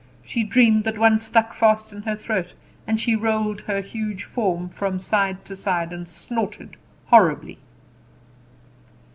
She 0.23 0.43
dreamed 0.43 0.83
that 0.85 0.97
one 0.97 1.19
stuck 1.19 1.53
fast 1.53 1.91
in 1.93 2.01
her 2.01 2.15
throat, 2.15 2.55
and 2.87 2.99
she 2.99 3.15
rolled 3.15 3.61
her 3.61 3.81
huge 3.81 4.23
form 4.23 4.67
from 4.67 4.97
side 4.97 5.45
to 5.45 5.55
side, 5.55 5.93
and 5.93 6.07
snorted 6.07 6.75
horribly. 7.09 7.59